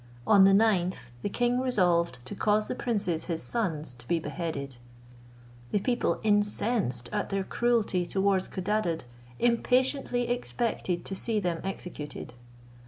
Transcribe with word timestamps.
On 0.25 0.45
the 0.45 0.53
ninth 0.55 1.11
the 1.21 1.29
king 1.29 1.59
resolved 1.59 2.25
to 2.25 2.33
cause 2.33 2.65
the 2.65 2.73
princes 2.73 3.25
his 3.25 3.43
sons 3.43 3.93
to 3.93 4.07
be 4.07 4.17
beheaded. 4.17 4.77
The 5.69 5.77
people 5.79 6.19
incensed 6.23 7.07
at 7.13 7.29
their 7.29 7.43
cruelty 7.43 8.07
towards 8.07 8.47
Codadad, 8.47 9.03
impatiently 9.37 10.29
expected 10.29 11.05
to 11.05 11.15
see 11.15 11.39
them 11.39 11.61
executed. 11.63 12.33